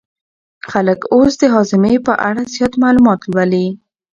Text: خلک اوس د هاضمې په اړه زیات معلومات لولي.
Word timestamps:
خلک 0.71 0.99
اوس 1.13 1.33
د 1.41 1.43
هاضمې 1.55 1.95
په 2.07 2.13
اړه 2.27 2.41
زیات 2.53 2.73
معلومات 2.83 3.19
لولي. 3.31 3.67